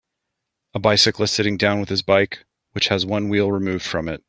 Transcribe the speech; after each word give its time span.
A 0.73 0.79
bicyclist 0.79 1.31
sitting 1.31 1.57
down 1.57 1.79
with 1.79 1.89
his 1.89 2.01
bike 2.01 2.45
which 2.71 2.87
has 2.87 3.05
one 3.05 3.29
wheel 3.29 3.51
removed 3.51 3.85
from 3.85 4.07
it. 4.09 4.19